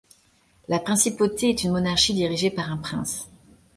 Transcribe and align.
La 0.67 0.79
principauté 0.79 1.51
est 1.51 1.63
une 1.63 1.73
monarchie 1.73 2.15
dirigée 2.15 2.49
par 2.49 2.71
un 2.71 2.77
prince. 2.77 3.29